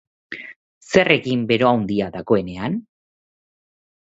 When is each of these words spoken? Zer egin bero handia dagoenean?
Zer 0.93 1.11
egin 1.17 1.43
bero 1.51 1.67
handia 1.75 2.09
dagoenean? 2.17 2.79